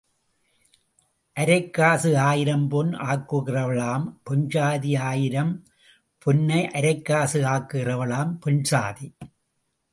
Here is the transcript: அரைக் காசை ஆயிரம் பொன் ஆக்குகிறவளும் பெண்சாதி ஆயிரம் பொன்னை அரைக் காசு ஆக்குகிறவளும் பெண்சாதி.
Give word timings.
அரைக் 1.39 1.69
காசை 1.69 2.15
ஆயிரம் 2.15 2.67
பொன் 2.67 2.93
ஆக்குகிறவளும் 2.93 4.17
பெண்சாதி 4.29 4.99
ஆயிரம் 4.99 5.65
பொன்னை 6.25 6.67
அரைக் 6.71 7.01
காசு 7.01 7.43
ஆக்குகிறவளும் 7.43 8.37
பெண்சாதி. 8.45 9.13